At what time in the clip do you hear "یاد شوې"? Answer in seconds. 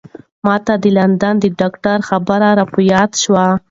2.93-3.45